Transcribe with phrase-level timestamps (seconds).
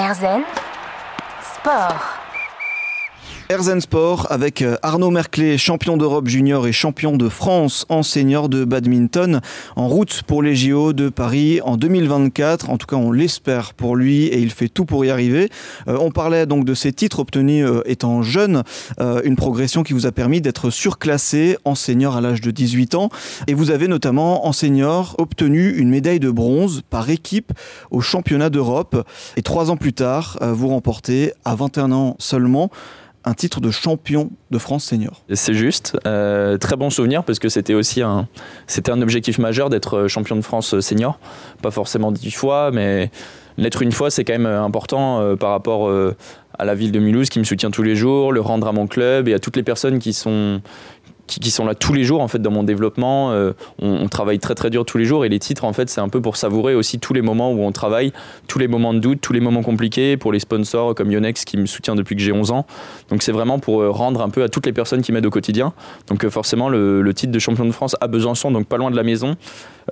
[0.00, 0.46] Erzen
[1.54, 2.00] Sport.
[3.50, 8.48] Erzen Sport avec euh, Arnaud Merclé, champion d'Europe junior et champion de France en senior
[8.48, 9.40] de badminton,
[9.74, 12.70] en route pour les JO de Paris en 2024.
[12.70, 15.50] En tout cas, on l'espère pour lui et il fait tout pour y arriver.
[15.88, 18.62] Euh, on parlait donc de ses titres obtenus euh, étant jeune,
[19.24, 23.08] une progression qui vous a permis d'être surclassé en senior à l'âge de 18 ans.
[23.48, 27.52] Et vous avez notamment en senior obtenu une médaille de bronze par équipe
[27.90, 29.08] au championnat d'Europe.
[29.36, 32.70] Et trois ans plus tard, vous remportez à 21 ans seulement
[33.24, 35.22] un titre de champion de France senior.
[35.32, 38.26] C'est juste, euh, très bon souvenir parce que c'était aussi un,
[39.02, 41.18] objectif majeur d'être champion de France senior.
[41.62, 43.10] Pas forcément dix fois, mais
[43.58, 46.16] l'être une fois, c'est quand même important euh, par rapport euh,
[46.58, 48.86] à la ville de Mulhouse qui me soutient tous les jours, le rendre à mon
[48.86, 50.60] club et à toutes les personnes qui sont
[51.38, 53.32] qui, sont là tous les jours en fait dans mon développement.
[53.32, 56.00] Euh, on, travaille très très dur tous les jours et les titres en fait c'est
[56.00, 58.12] un peu pour savourer aussi tous les moments où on travaille,
[58.48, 61.56] tous les moments de doute, tous les moments compliqués pour les sponsors comme Yonex qui
[61.56, 62.66] me soutient depuis que j'ai 11 ans.
[63.08, 65.30] Donc c'est vraiment pour euh, rendre un peu à toutes les personnes qui m'aident au
[65.30, 65.72] quotidien.
[66.08, 68.90] Donc euh, forcément le, le, titre de champion de France à Besançon, donc pas loin
[68.90, 69.36] de la maison,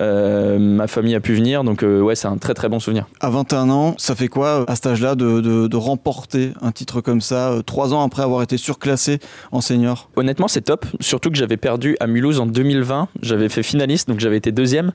[0.01, 3.07] euh, ma famille a pu venir, donc ouais, c'est un très très bon souvenir.
[3.21, 7.55] À 21 ans, ça fait quoi à cet âge-là de, remporter un titre comme ça,
[7.65, 9.21] trois ans après avoir été surclassé
[9.53, 10.11] en senior?
[10.17, 14.21] Honnêtement, c'est top, surtout que j'avais perdu à Mulhouse en 2020, j'avais fait finaliste, donc
[14.21, 14.93] j'avais été deuxième.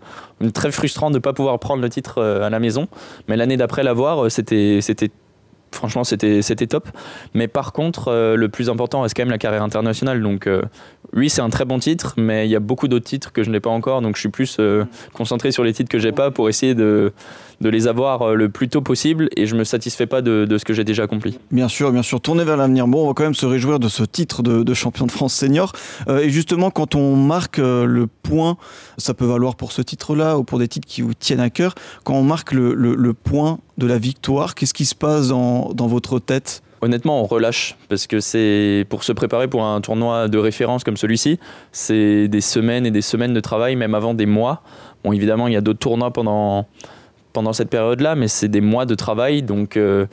[0.53, 2.87] Très frustrant de ne pas pouvoir prendre le titre à la maison,
[3.27, 4.81] mais l'année d'après l'avoir, c'était
[5.73, 6.87] franchement, c'était, c'était top.
[7.33, 10.21] Mais par contre, euh, le plus important reste quand même la carrière internationale.
[10.21, 10.61] Donc, euh,
[11.13, 13.49] oui, c'est un très bon titre, mais il y a beaucoup d'autres titres que je
[13.49, 14.01] n'ai pas encore.
[14.01, 17.11] Donc, je suis plus euh, concentré sur les titres que j'ai pas pour essayer de,
[17.61, 19.29] de les avoir le plus tôt possible.
[19.35, 21.39] Et je me satisfais pas de, de ce que j'ai déjà accompli.
[21.51, 22.21] Bien sûr, bien sûr.
[22.21, 22.87] Tourner vers l'avenir.
[22.87, 25.33] Bon, on va quand même se réjouir de ce titre de, de champion de France
[25.33, 25.73] senior.
[26.09, 28.57] et justement, quand on marque le point,
[28.97, 31.75] ça peut valoir pour ce titre-là ou pour des titres qui vous tiennent à cœur.
[32.03, 35.73] Quand on marque le, le, le point de la victoire, qu'est-ce qui se passe dans,
[35.73, 36.61] dans votre tête?
[36.81, 40.97] Honnêtement, on relâche parce que c'est pour se préparer pour un tournoi de référence comme
[40.97, 41.39] celui-ci,
[41.71, 44.63] c'est des semaines et des semaines de travail, même avant des mois.
[45.03, 46.67] Bon, évidemment, il y a d'autres tournois pendant,
[47.33, 49.41] pendant cette période-là, mais c'est des mois de travail.
[49.41, 50.05] Donc, euh,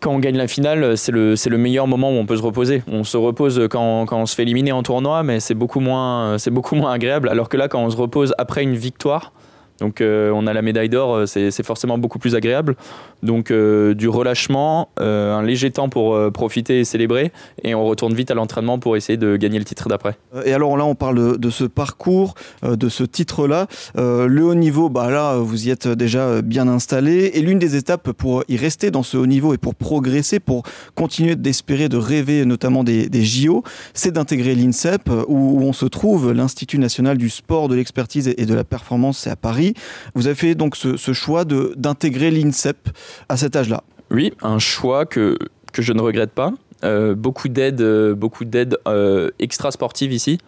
[0.00, 2.82] quand on gagne la finale, c'est le, le meilleur moment où on peut se reposer.
[2.90, 6.36] On se repose quand, quand on se fait éliminer en tournoi, mais c'est beaucoup, moins,
[6.50, 7.28] beaucoup agréable.
[7.28, 9.32] Alors que là, quand on se repose après une victoire,
[9.80, 12.76] donc euh, on a la médaille d'or, euh, c'est forcément beaucoup plus agréable.
[13.24, 18.30] Donc euh, du relâchement, un léger temps pour profiter et célébrer, et on retourne vite
[18.30, 20.16] à l'entraînement pour essayer de gagner le titre d'après.
[20.44, 23.66] Et alors là, on parle de, ce parcours, de ce titre-là.
[23.96, 27.32] le haut niveau, bah là, vous y êtes déjà bien installé.
[27.34, 30.62] Et l'une des étapes pour y rester dans ce haut niveau et pour progresser, pour
[30.94, 33.62] continuer d'espérer, de rêver notamment des, JO,
[33.94, 38.54] c'est d'intégrer l'INSEP, où, on se trouve, l'Institut national du sport, de l'expertise et de
[38.54, 39.74] la performance, c'est à Paris.
[40.14, 42.88] Vous avez fait donc ce, choix d'intégrer l'INSEP
[43.28, 43.82] à cet âge-là.
[44.10, 45.36] Oui, un choix que,
[45.72, 46.52] que je ne regrette pas.
[46.84, 50.38] Euh, beaucoup d'aide euh, beaucoup d'aide euh, extra sportive ici.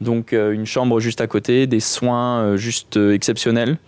[0.00, 3.78] Donc une chambre juste à côté, des soins juste exceptionnels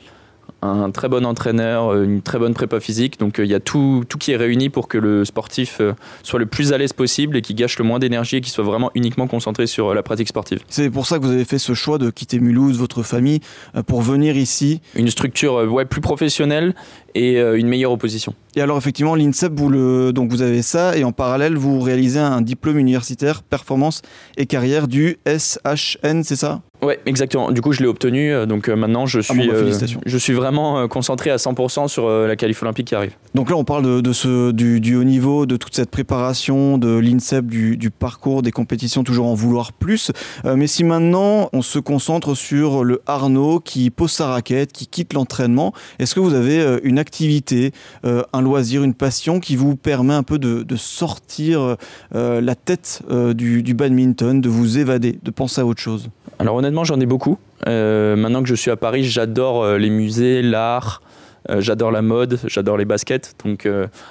[0.62, 3.18] un très bon entraîneur, une très bonne prépa physique.
[3.18, 5.80] Donc il y a tout, tout qui est réuni pour que le sportif
[6.22, 8.64] soit le plus à l'aise possible et qui gâche le moins d'énergie et qui soit
[8.64, 10.60] vraiment uniquement concentré sur la pratique sportive.
[10.68, 13.40] C'est pour ça que vous avez fait ce choix de quitter Mulhouse, votre famille,
[13.86, 14.80] pour venir ici.
[14.94, 16.74] Une structure ouais, plus professionnelle
[17.14, 18.34] et une meilleure opposition.
[18.56, 22.18] Et alors effectivement, l'INSEP, vous, le, donc vous avez ça, et en parallèle, vous réalisez
[22.18, 24.02] un diplôme universitaire performance
[24.36, 26.62] et carrière du SHN, c'est ça?
[26.80, 27.50] Ouais, exactement.
[27.50, 28.32] Du coup, je l'ai obtenu.
[28.32, 29.72] Euh, donc euh, maintenant, je ah suis, euh,
[30.06, 33.12] je suis vraiment concentré à 100% sur la qualif olympique qui arrive.
[33.34, 37.46] Donc là, on parle de, ce, du, haut niveau, de toute cette préparation, de l'INSEP,
[37.46, 40.12] du, parcours, des compétitions, toujours en vouloir plus.
[40.44, 45.12] mais si maintenant, on se concentre sur le Arnaud qui pose sa raquette, qui quitte
[45.12, 47.72] l'entraînement, est-ce que vous avez une activité,
[48.04, 51.76] un loisir, une passion qui vous permet un peu de, sortir
[52.12, 53.02] la tête
[53.34, 56.08] du, du badminton, de vous évader, de penser à autre chose?
[56.38, 57.38] Alors honnêtement, j'en ai beaucoup.
[57.66, 61.00] Euh, maintenant que je suis à Paris, j'adore euh, les musées, l'art,
[61.48, 63.34] euh, j'adore la mode, j'adore les baskets.
[63.42, 63.66] Donc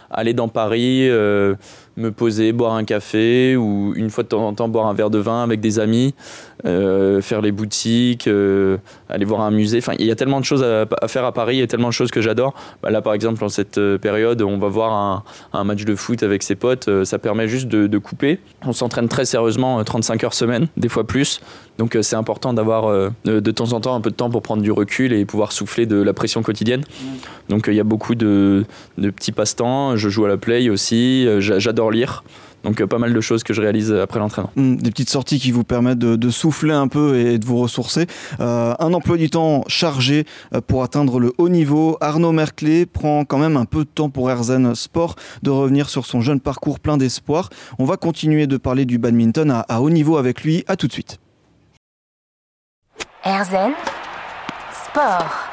[0.10, 1.08] aller dans Paris,
[1.98, 5.10] me poser, boire un café ou une fois de temps en temps boire un verre
[5.10, 6.14] de vin avec des amis,
[6.64, 8.30] faire les boutiques,
[9.10, 9.80] aller voir un musée.
[9.80, 11.90] Enfin, il y a tellement de choses à, faire à Paris, il y a tellement
[11.90, 12.54] de choses que j'adore.
[12.82, 15.24] Bah, là, par exemple, en cette période, on va voir
[15.54, 16.90] un, match de foot avec ses potes.
[17.04, 18.40] ça permet juste de, de couper.
[18.66, 21.42] On s'entraîne très sérieusement, 35 heures semaine, des fois plus.
[21.78, 24.42] Donc euh, c'est important d'avoir euh, de temps en temps un peu de temps pour
[24.42, 26.84] prendre du recul et pouvoir souffler de la pression quotidienne.
[27.50, 28.66] Donc il y a beaucoup de,
[28.98, 29.96] de petits passe-temps.
[29.96, 31.28] Je joue à la play aussi.
[31.40, 32.24] J'adore lire.
[32.64, 34.52] Donc pas mal de choses que je réalise après l'entraînement.
[34.56, 38.08] Hmm, des petites sorties qui vous permettent de, souffler un peu et de vous ressourcer.
[38.40, 40.26] un emploi du temps chargé
[40.66, 41.98] pour atteindre le haut niveau.
[42.02, 46.06] Arnaud Merclé prend quand même un peu de temps pour Erzen Sport de revenir sur
[46.06, 47.50] son jeune parcours plein d'espoir.
[47.80, 50.66] On va continuer de parler du badminton à, à haut niveau avec lui.
[50.68, 51.20] À tout de suite.
[53.24, 53.74] Erzen
[54.72, 55.48] Sport.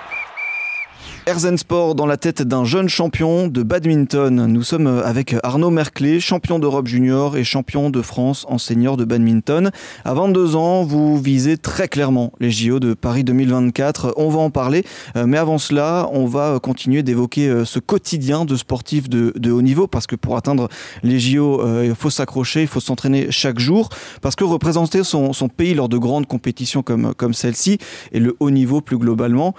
[1.26, 4.44] Erzen Sport dans la tête d'un jeune champion de badminton.
[4.44, 9.06] Nous sommes avec Arnaud Merclé, champion d'Europe junior et champion de France en senior de
[9.06, 9.70] badminton.
[10.04, 14.12] À 22 ans, vous visez très clairement les JO de Paris 2024.
[14.18, 14.84] On va en parler,
[15.16, 19.62] euh, mais avant cela, on va continuer d'évoquer euh, ce quotidien de sportif de, haut
[19.62, 20.68] niveau parce que pour atteindre
[21.02, 23.88] les JO, euh, il faut s'accrocher, il faut s'entraîner chaque jour
[24.20, 27.78] parce que représenter son, pays lors de grandes compétitions comme, comme celle-ci
[28.12, 29.54] et le haut niveau plus globalement,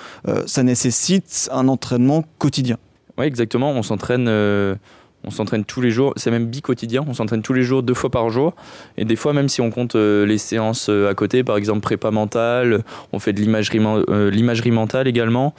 [0.45, 2.77] ça nécessite un entraînement quotidien.
[3.17, 3.71] Oui, exactement.
[3.71, 4.27] On s'entraîne.
[4.27, 4.75] Euh,
[5.25, 8.11] on s'entraîne tous les jours, c'est même bi-quotidien, on s'entraîne tous les jours, deux fois
[8.11, 8.53] par jour.
[8.95, 11.79] Et des fois, même si on compte euh, les séances euh, à côté, par exemple
[11.79, 15.55] prépa mentale, on fait de l'imagerie mentale également.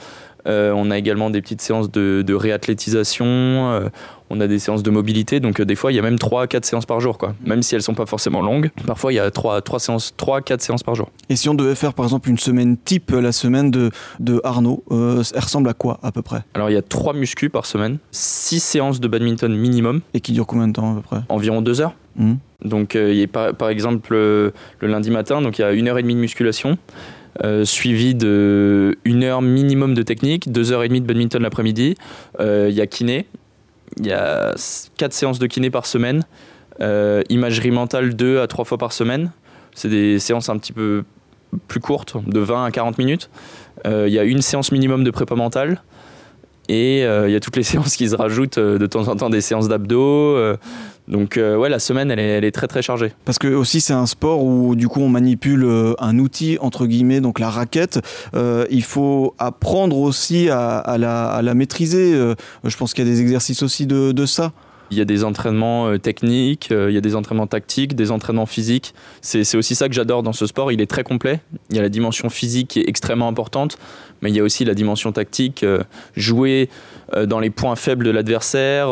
[0.47, 3.89] On a également des petites séances de, de réathlétisation
[4.29, 6.47] on a des séances de mobilité, donc euh, des fois il y a même 3
[6.47, 7.35] 4 séances par jour, quoi.
[7.45, 10.41] Même si elles sont pas forcément longues, parfois il y a 3, 3 séances, 3
[10.41, 11.09] 4 séances par jour.
[11.29, 14.83] Et si on devait faire par exemple une semaine type, la semaine de, de Arnaud,
[14.91, 16.43] euh, elle ressemble à quoi à peu près?
[16.53, 20.01] Alors il y a 3 muscu par semaine, 6 séances de badminton minimum.
[20.13, 21.17] Et qui durent combien de temps à peu près?
[21.29, 21.95] Environ 2 heures.
[22.17, 22.33] Mmh.
[22.65, 25.69] Donc euh, il y a par, par exemple le lundi matin, donc il y a
[25.69, 26.77] 1 heure et demie de musculation.
[27.63, 31.95] Suivi de 1 heure minimum de technique, 2 heures et demie de badminton l'après-midi.
[32.39, 33.27] Il y a kiné,
[33.99, 34.55] il y a
[34.97, 36.23] 4 séances de kiné par semaine,
[36.81, 39.31] euh, imagerie mentale 2 à 3 fois par semaine.
[39.73, 41.03] C'est des séances un petit peu
[41.67, 43.29] plus courtes, de 20 à 40 minutes.
[43.85, 45.81] Euh, il y a une séance minimum de prépa mentale.
[46.69, 49.29] Et euh, il y a toutes les séances qui se rajoutent de temps en temps,
[49.29, 50.37] des séances d'abdos.
[51.07, 53.13] Donc ouais, la semaine, elle est, elle est, très très chargée.
[53.25, 55.65] Parce que aussi c'est un sport où du coup on manipule
[55.99, 57.99] un outil entre guillemets, donc la raquette.
[58.33, 62.13] il faut apprendre aussi à, la, à la, maîtriser.
[62.63, 64.51] je pense qu'il y a des exercices aussi de, de ça.
[64.89, 68.11] Il y a des entraînements euh, techniques, euh, il y a des entraînements tactiques, des
[68.11, 68.93] entraînements physiques.
[69.21, 70.71] C'est aussi ça que j'adore dans ce sport.
[70.71, 71.41] Il est très complet.
[71.69, 73.77] Il y a la dimension physique qui est extrêmement importante,
[74.21, 75.63] mais il y a aussi la dimension tactique.
[75.63, 75.83] Euh,
[76.15, 76.69] jouer
[77.25, 78.89] dans les points faibles de l'adversaire,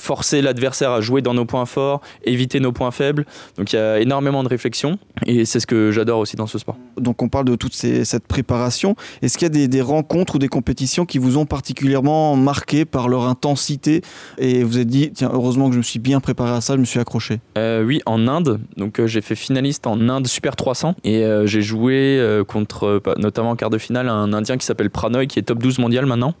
[0.00, 3.26] forcer l'adversaire à jouer dans nos points forts, éviter nos points faibles.
[3.56, 6.58] Donc il y a énormément de réflexion et c'est ce que j'adore aussi dans ce
[6.58, 6.76] sport.
[6.96, 8.96] Donc on parle de toute cette préparation.
[9.22, 13.08] Est-ce qu'il y a des, rencontres ou des compétitions qui vous ont particulièrement marqué par
[13.08, 14.02] leur intensité?
[14.38, 16.80] Et vous êtes dit tiens heureusement que je me suis bien préparé à ça, je
[16.80, 18.60] me suis accroché euh, Oui en Inde.
[18.76, 23.50] Donc euh, j'ai fait finaliste en Inde Super 300 et euh, j'ai joué contre notamment
[23.50, 26.34] en quart de finale un Indien qui s'appelle Pranoy qui est top 12 mondial maintenant.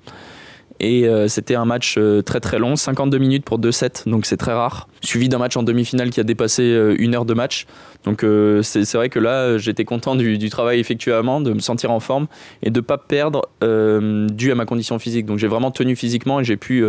[0.80, 4.26] Et euh, c'était un match euh, très très long, 52 minutes pour 2 sets, donc
[4.26, 4.88] c'est très rare.
[5.02, 7.66] Suivi d'un match en demi-finale qui a dépassé euh, une heure de match.
[8.04, 8.24] Donc
[8.62, 12.28] c'est vrai que là, j'étais content du, travail effectué avant, de me sentir en forme
[12.62, 15.26] et de ne pas perdre dû à ma condition physique.
[15.26, 16.82] Donc j'ai vraiment tenu physiquement et j'ai pu,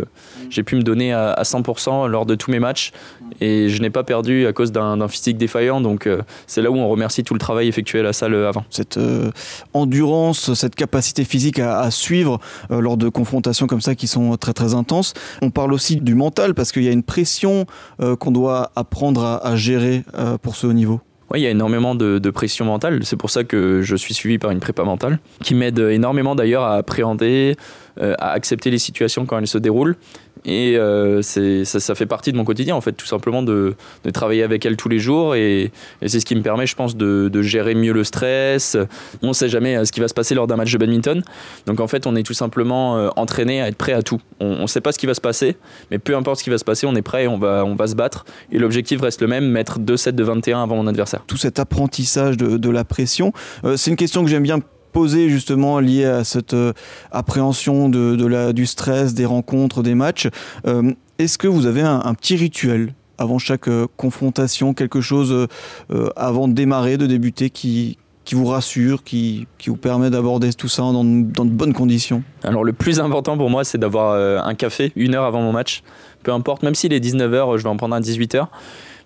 [0.65, 2.93] pu me donner à, 100% lors de tous mes matchs.
[3.41, 5.81] Et je n'ai pas perdu à cause d'un physique défaillant.
[5.81, 6.07] Donc
[6.47, 8.63] c'est là où on remercie tout le travail effectué à la salle avant.
[8.69, 8.97] Cette
[9.73, 14.75] endurance, cette capacité physique à, suivre lors de confrontations comme ça qui sont très très
[14.75, 15.13] intenses.
[15.41, 17.65] On parle aussi du mental parce qu'il y a une pression
[18.00, 20.99] euh, qu'on doit apprendre à, gérer euh, pour ce haut niveau?
[21.31, 22.99] Oui, il y a énormément de, pression mentale.
[23.03, 26.63] C'est pour ça que je suis suivi par une prépa mentale qui m'aide énormément d'ailleurs
[26.63, 27.55] à appréhender,
[28.01, 29.95] euh, à accepter les situations quand elles se déroulent
[30.45, 33.75] et euh, ça, fait partie de mon quotidien, en fait, tout simplement de,
[34.13, 35.35] travailler avec elle tous les jours.
[35.35, 35.71] Et,
[36.05, 38.77] c'est ce qui me permet, je pense, de, gérer mieux le stress.
[39.21, 41.23] On ne sait jamais euh, ce qui va se passer lors d'un match de badminton.
[41.65, 44.21] Donc, en fait, on est tout simplement euh, entraîné à être prêt à tout.
[44.39, 45.57] On ne sait pas ce qui va se passer,
[45.89, 47.87] mais peu importe ce qui va se passer, on est prêt on va, on va
[47.87, 48.25] se battre.
[48.51, 51.23] Et l'objectif reste le même, mettre 2 sets de 21 avant mon adversaire.
[51.27, 53.33] Tout cet apprentissage de la pression,
[53.75, 54.59] c'est une question que j'aime bien
[54.91, 56.73] posé justement lié à cette euh,
[57.11, 60.27] appréhension de, la, du stress, des rencontres, des matchs.
[60.67, 65.47] Euh, est-ce que vous avez un, petit rituel avant chaque euh, confrontation, quelque chose
[66.15, 70.67] avant de démarrer, de débuter qui, qui vous rassure, qui, qui vous permet d'aborder tout
[70.67, 72.23] ça dans, dans, de bonnes conditions?
[72.43, 75.83] Alors le plus important pour moi, c'est d'avoir un café une heure avant mon match.
[76.23, 78.47] Peu importe, même s'il est 19h, je vais en prendre un à 18h.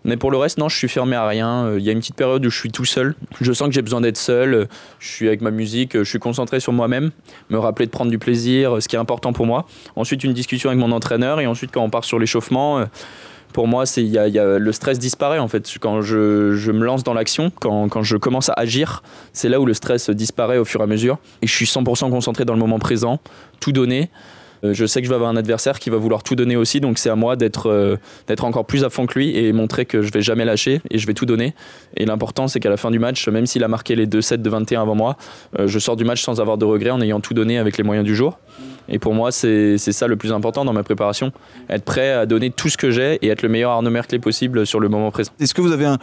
[0.06, 1.66] Mais pour le reste, non, je suis fermé à rien.
[1.66, 3.16] Euh, il y a une petite période où je suis tout seul.
[3.42, 4.68] Je sens que j'ai besoin d'être seul.
[5.00, 7.12] Je suis avec ma musique, je suis concentré sur moi-même,
[7.50, 9.66] me rappeler de prendre du plaisir, ce qui est important pour moi.
[9.96, 11.42] Ensuite, une discussion avec mon entraîneur.
[11.42, 12.86] Et ensuite, quand on part sur l'échauffement, euh,
[13.52, 14.28] pour moi, c'est y a,
[14.60, 15.78] le stress disparaît en fait.
[15.80, 19.02] Quand je, je me lance dans l'action, quand, quand, je commence à agir,
[19.34, 21.18] c'est là où le stress disparaît au fur et à mesure.
[21.42, 23.20] Et je suis 100% concentré dans le moment présent,
[23.60, 24.12] tout donné.
[24.74, 26.98] Je sais que je vais avoir un adversaire qui va vouloir tout donner aussi, donc
[26.98, 30.12] c'est à moi d'être d'être encore plus à fond que lui et montrer que je
[30.12, 31.54] vais jamais lâcher et je vais tout donner.
[31.98, 34.38] Et l'important, c'est qu'à la fin du match, même s'il a marqué les deux sets
[34.38, 35.18] de 21 avant moi,
[35.58, 38.06] je sors du match sans avoir de regrets en ayant tout donné avec les moyens
[38.06, 38.40] du jour.
[38.90, 41.32] Et pour moi, c'est ça le plus important dans ma préparation.
[41.70, 44.66] Être prêt à donner tout ce que j'ai et être le meilleur Arnaud Merclé possible
[44.66, 45.32] sur le moment présent.
[45.40, 45.98] Est-ce que vous avez un,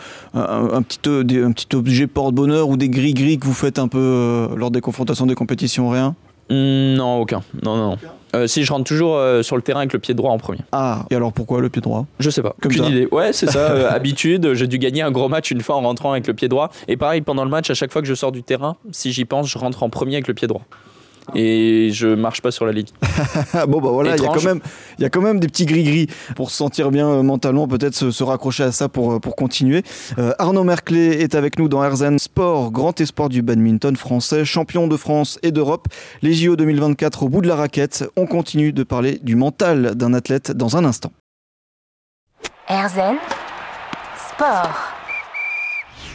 [0.83, 4.49] petit, euh, un petit objet porte-bonheur ou des gris-gris que vous faites un peu euh,
[4.57, 6.15] lors des confrontations des compétitions Rien?
[6.51, 7.43] Non, aucun.
[7.63, 7.99] Non, non.
[8.35, 10.61] Euh, si je rentre toujours sur le terrain avec le pied droit en premier.
[10.73, 12.07] Ah, et alors pourquoi le pied droit?
[12.19, 12.55] Je sais pas.
[12.61, 13.09] Comme Aucune idée.
[13.11, 13.91] Ouais, c'est ça.
[13.91, 14.55] habitude.
[14.55, 16.71] J'ai dû gagner un gros match une fois en rentrant avec le pied droit.
[16.89, 19.25] Et pareil, pendant le match, à chaque fois que je sors du terrain, si j'y
[19.27, 20.63] pense, je rentre en premier avec le pied droit
[21.35, 22.87] et je marche pas sur la ligne.
[23.69, 24.61] bon bah voilà, il y a quand même
[24.99, 27.95] il y a quand même des petits gris-gris pour se sentir bien euh, mentalement, peut-être
[27.95, 29.83] se, raccrocher à ça pour euh, pour continuer.
[30.19, 34.89] Euh, Arnaud Merclé est avec nous dans Herzen Sport, grand espoir du badminton français, champion
[34.89, 35.89] de France et d'Europe.
[36.23, 38.05] Les JO 2024 au bout de la raquette.
[38.17, 41.13] On continue de parler du mental d'un athlète dans un instant.
[42.69, 43.17] Herzen
[44.17, 45.02] Sport.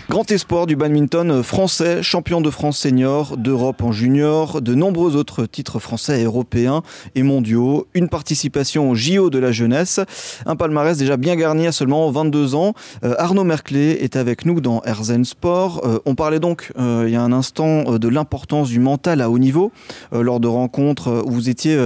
[0.09, 5.45] Grand espoir du badminton français, champion de France senior, d'Europe en junior, de nombreux autres
[5.45, 6.81] titres français, européens
[7.15, 9.99] et mondiaux, une participation au JO de la jeunesse,
[10.45, 12.73] un palmarès déjà bien garni à seulement 22 ans.
[13.03, 15.81] Euh, Arnaud Merclé est avec nous dans Herzen Sport.
[15.83, 19.29] Euh, on parlait donc euh, il y a un instant de l'importance du mental à
[19.29, 19.73] haut niveau
[20.13, 21.85] lors de rencontres où vous étiez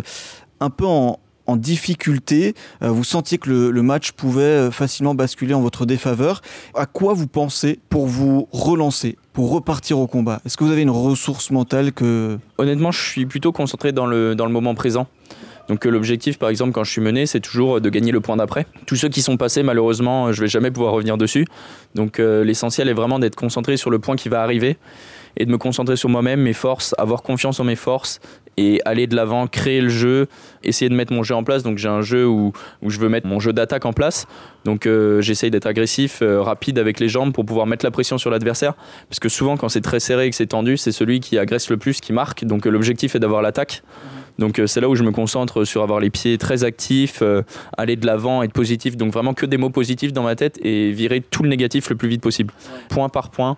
[0.59, 5.53] un peu en, en difficulté, euh, vous sentiez que le, match pouvait euh, facilement basculer
[5.53, 6.41] en votre défaveur.
[6.75, 10.41] À quoi vous pensez pour vous relancer, pour repartir au combat?
[10.45, 12.37] Est-ce que vous avez une ressource mentale que...
[12.57, 15.07] Honnêtement, je suis plutôt concentré dans le, dans le moment présent.
[15.67, 18.37] Donc euh, l'objectif, par exemple, quand je suis mené, c'est toujours de gagner le point
[18.37, 18.65] d'après.
[18.85, 21.45] Tous ceux qui sont passés, malheureusement, je vais jamais pouvoir revenir dessus.
[21.95, 24.77] Donc l'essentiel est vraiment d'être concentré sur le point qui va arriver
[25.37, 28.19] et de me concentrer sur moi-même, mes forces, avoir confiance en mes forces
[28.57, 30.27] et aller de l'avant, créer le jeu,
[30.63, 31.63] essayer de mettre mon jeu en place.
[31.63, 34.27] Donc j'ai un jeu où, où, je veux mettre mon jeu d'attaque en place.
[34.65, 38.17] Donc euh, j'essaye d'être agressif, euh, rapide avec les jambes pour pouvoir mettre la pression
[38.17, 38.73] sur l'adversaire.
[39.09, 41.69] Parce que souvent quand c'est très serré et que c'est tendu, c'est celui qui agresse
[41.69, 42.45] le plus qui marque.
[42.45, 43.83] Donc euh, l'objectif est d'avoir l'attaque.
[44.39, 47.21] Donc c'est là où je me concentre sur avoir les pieds très actifs,
[47.77, 48.95] aller de l'avant, être positif.
[48.97, 51.95] Donc vraiment que des mots positifs dans ma tête et virer tout le négatif le
[51.95, 52.51] plus vite possible.
[52.89, 53.57] Point par point.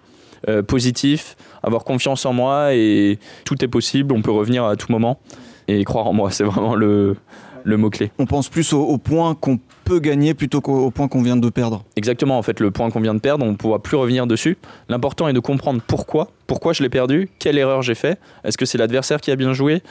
[0.68, 5.20] Positif, avoir confiance en moi et tout est possible, on peut revenir à tout moment
[5.68, 7.16] et croire en moi, c'est vraiment le,
[7.64, 8.12] le mot-clé.
[8.20, 11.84] On pense plus au, point qu'on peut gagner plutôt qu'au point qu'on vient de perdre.
[11.96, 14.58] Exactement, en fait, le point qu'on vient de perdre, on ne pourra plus revenir dessus.
[14.90, 18.20] L'important est de comprendre pourquoi, pourquoi je l'ai perdu, quelle erreur j'ai fait?
[18.44, 19.82] Est-ce que c'est l'adversaire qui a bien joué?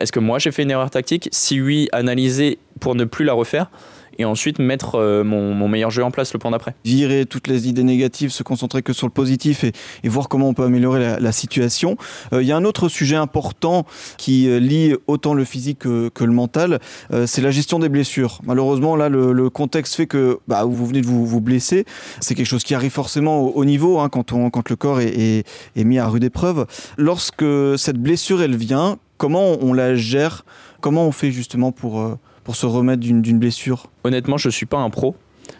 [0.00, 1.28] Est-ce que moi j'ai fait une erreur tactique?
[1.32, 3.70] Si oui, analyser pour ne plus la refaire
[4.18, 6.74] et ensuite mettre euh, mon, meilleur jeu en place le point d'après.
[6.84, 9.72] Virer toutes les idées négatives, se concentrer que sur le positif et,
[10.08, 11.96] voir comment on peut améliorer la, situation.
[12.32, 13.86] Euh, il y a un autre sujet important
[14.16, 16.80] qui euh, lie autant le physique que, le mental,
[17.26, 18.40] c'est la gestion des blessures.
[18.44, 21.84] Malheureusement, là, le, contexte fait que bah, vous venez de vous, vous blesser.
[22.20, 25.44] C'est quelque chose qui arrive forcément au, niveau hein, quand, le corps est,
[25.76, 26.66] est mis à rude épreuve.
[26.98, 27.44] Lorsque
[27.76, 30.44] cette blessure, elle vient, comment on la gère?
[30.80, 34.78] Comment on fait justement pour pour se remettre d'une blessure Honnêtement, je ne suis pas
[34.78, 35.16] un pro.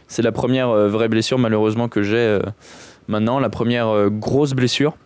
[0.08, 2.40] C'est la première euh, vraie blessure malheureusement que j'ai euh,
[3.08, 4.96] maintenant, la première euh, grosse blessure.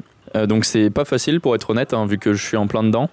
[0.49, 3.09] donc c'est pas facile pour être honnête, hein, vu que je suis en plein dedans.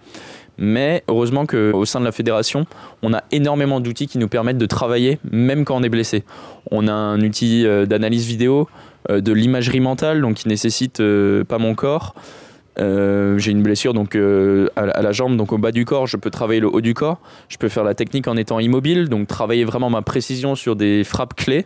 [0.57, 2.65] Mais heureusement qu'au sein de la fédération,
[3.01, 6.23] on a énormément d'outils qui nous permettent de travailler même quand on est blessé.
[6.69, 8.67] On a un outil d'analyse vidéo,
[9.09, 11.01] de l'imagerie mentale, donc qui nécessite
[11.47, 12.13] pas mon corps.
[12.79, 16.07] Euh, j'ai une blessure donc euh, à, la jambe, donc au bas du corps.
[16.07, 17.19] Je peux travailler le haut du corps.
[17.49, 21.03] Je peux faire la technique en étant immobile, donc travailler vraiment ma précision sur des
[21.03, 21.65] frappes clés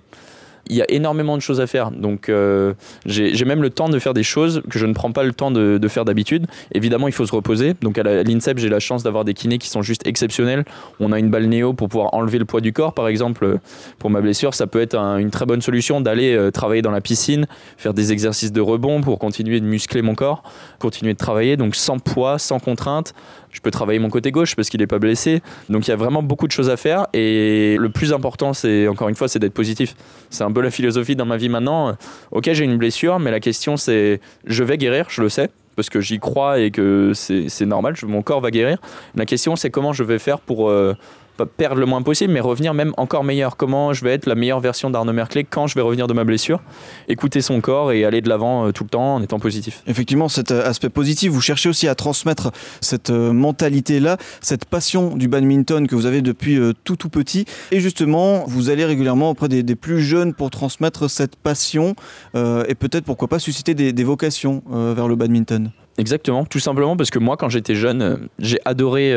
[0.67, 1.91] il y a énormément de choses à faire.
[1.91, 2.73] Donc euh,
[3.05, 5.51] j'ai même le temps de faire des choses que je ne prends pas le temps
[5.51, 6.47] de, faire d'habitude.
[6.73, 7.75] Évidemment, il faut se reposer.
[7.81, 10.65] Donc à l'INSEP, j'ai la chance d'avoir des kinés qui sont juste exceptionnels.
[10.99, 13.59] On a une balle néo pour pouvoir enlever le poids du corps, par exemple.
[13.99, 17.01] Pour ma blessure, ça peut être une très bonne solution d'aller euh, travailler dans la
[17.01, 17.45] piscine,
[17.77, 20.43] faire des exercices de rebond pour continuer de muscler mon corps,
[20.79, 21.57] continuer de travailler.
[21.57, 23.13] Donc sans poids, sans contrainte
[23.55, 25.41] je peux travailler mon côté gauche parce qu'il n'est pas blessé.
[25.69, 27.07] Donc il y a vraiment beaucoup de choses à faire.
[27.13, 29.95] Et le plus important, c'est encore une fois, c'est d'être positif.
[30.29, 31.95] C'est un peu la philosophie dans ma vie maintenant.
[32.31, 35.89] Ok, j'ai une blessure, mais la question c'est, je vais guérir, je le sais parce
[35.89, 38.77] que j'y crois et que c'est normal, mon corps va guérir.
[39.15, 40.95] La question c'est comment je vais faire pour euh,
[41.43, 43.57] perdre le moins possible, mais revenir même encore meilleur.
[43.57, 46.23] Comment je vais être la meilleure version d'Arnaud Merclé quand je vais revenir de ma
[46.23, 46.61] blessure?
[47.09, 49.83] Écouter son corps et aller de l'avant euh, tout le temps en étant positif.
[49.87, 55.15] Effectivement, cet euh, aspect positif, vous cherchez aussi à transmettre cette euh, mentalité-là, cette passion
[55.17, 57.45] du badminton que vous avez depuis tout tout petit.
[57.71, 61.95] Et justement, vous allez régulièrement auprès des, plus jeunes pour transmettre cette passion
[62.35, 65.71] et peut-être pourquoi pas susciter des, vocations vers le badminton.
[65.97, 69.13] Exactement, tout simplement parce que moi, quand j'étais jeune, j'ai adoré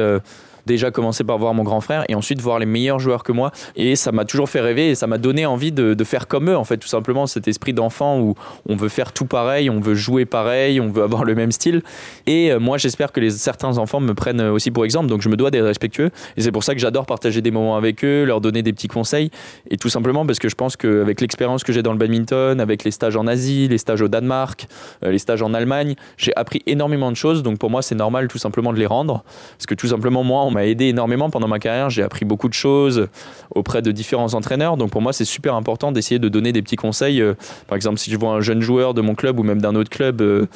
[0.68, 3.50] déjà commencer par voir mon grand frère et ensuite voir les meilleurs joueurs que moi.
[3.74, 6.56] Et ça m'a toujours fait rêver et ça m'a donné envie de, faire comme eux,
[6.56, 8.34] en fait, tout simplement, cet esprit d'enfant où
[8.68, 11.82] on veut faire tout pareil, on veut jouer pareil, on veut avoir le même style.
[12.26, 15.28] Et euh, moi, j'espère que les, certains enfants me prennent aussi pour exemple, donc je
[15.28, 16.10] me dois d'être respectueux.
[16.36, 18.88] Et c'est pour ça que j'adore partager des moments avec eux, leur donner des petits
[18.88, 19.30] conseils.
[19.70, 22.84] Et tout simplement parce que je pense qu'avec l'expérience que j'ai dans le badminton, avec
[22.84, 24.66] les stages en Asie, les stages au Danemark,
[25.04, 27.42] euh, les stages en Allemagne, j'ai appris énormément de choses.
[27.42, 29.24] Donc pour moi, c'est normal tout simplement de les rendre.
[29.56, 31.88] Parce que tout simplement, moi, on m'a aidé énormément pendant ma carrière.
[31.88, 33.08] J'ai appris beaucoup de choses
[33.54, 34.76] auprès de différents entraîneurs.
[34.76, 37.20] Donc pour moi, c'est super important d'essayer de donner des petits conseils.
[37.20, 37.34] Euh,
[37.68, 39.90] par exemple, si je vois un jeune joueur de mon club ou même d'un autre
[39.90, 40.46] club euh,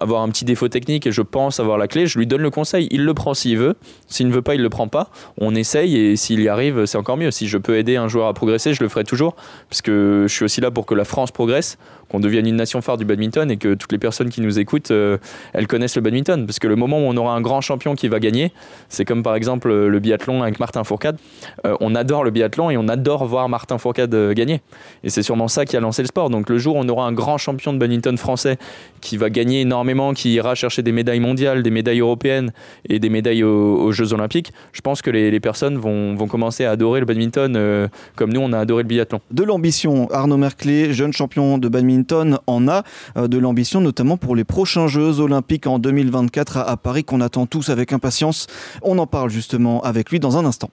[0.00, 2.50] avoir un petit défaut technique et je pense avoir la clé, je lui donne le
[2.50, 2.88] conseil.
[2.90, 3.74] Il le prend s'il veut.
[4.06, 5.10] S'il ne veut pas, il le prend pas.
[5.38, 7.30] On essaye et s'il y arrive, c'est encore mieux.
[7.30, 9.34] Si je peux aider un joueur à progresser, je le ferai toujours
[9.68, 11.78] parce que je suis aussi là pour que la France progresse,
[12.10, 14.90] qu'on devienne une nation phare du badminton et que toutes les personnes qui nous écoutent,
[14.90, 15.18] euh,
[15.52, 16.46] elles connaissent le badminton.
[16.46, 18.52] Parce que le moment où on aura un grand champion qui va gagner,
[18.88, 21.18] c'est comme par exemple le biathlon avec Martin Fourcade.
[21.66, 24.62] Euh, on adore le biathlon et on adore voir Martin Fourcade euh, gagner.
[25.04, 26.30] Et c'est sûrement ça qui a lancé le sport.
[26.30, 28.58] Donc le jour où on aura un grand champion de badminton français
[29.00, 32.52] qui va gagner énormément, qui ira chercher des médailles mondiales, des médailles européennes
[32.88, 36.72] et des médailles aux, Jeux Olympiques, je pense que les, personnes vont, vont, commencer à
[36.72, 39.20] adorer le badminton euh, comme nous, on a adoré le biathlon.
[39.30, 42.82] De l'ambition, Arnaud Merclé, jeune champion de badminton, en a
[43.16, 47.46] euh, de l'ambition notamment pour les prochains Jeux Olympiques en 2024 à Paris qu'on attend
[47.46, 48.46] tous avec impatience.
[48.82, 50.70] On en parle justement avec lui dans un instant.